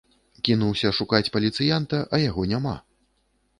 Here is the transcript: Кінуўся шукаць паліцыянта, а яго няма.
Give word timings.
Кінуўся 0.47 0.91
шукаць 1.01 1.31
паліцыянта, 1.37 2.01
а 2.15 2.23
яго 2.29 2.49
няма. 2.57 2.75